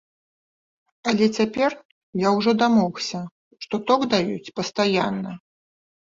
Але 1.09 1.25
цяпер 1.41 1.75
я 2.21 2.29
ўжо 2.37 2.51
дамогся, 2.61 3.19
што 3.65 3.75
ток 3.91 4.01
даюць 4.15 4.53
пастаянна. 4.61 5.35